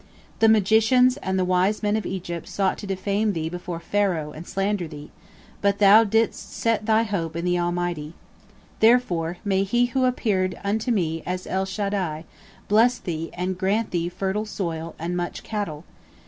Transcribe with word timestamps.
The 0.39 0.49
magicians 0.49 1.17
and 1.17 1.37
the 1.37 1.45
wise 1.45 1.83
men 1.83 1.95
of 1.95 2.07
Egypt 2.07 2.47
sought 2.47 2.79
to 2.79 2.87
defame 2.87 3.33
thee 3.33 3.49
before 3.49 3.79
Pharaoh 3.79 4.31
and 4.31 4.47
slander 4.47 4.87
thee, 4.87 5.11
but 5.61 5.77
thou 5.77 6.03
didst 6.03 6.53
set 6.53 6.87
thy 6.87 7.03
hope 7.03 7.35
in 7.35 7.45
the 7.45 7.59
Almighty. 7.59 8.15
Therefore 8.79 9.37
may 9.45 9.61
He 9.63 9.85
who 9.93 10.05
appeared 10.05 10.57
unto 10.63 10.89
me 10.89 11.21
as 11.27 11.45
El 11.45 11.65
Shaddai 11.65 12.25
bless 12.67 12.97
thee 12.97 13.29
and 13.35 13.59
grant 13.59 13.91
thee 13.91 14.09
fertile 14.09 14.47
soil 14.47 14.95
and 14.97 15.15
much 15.15 15.43
cattle. 15.43 15.83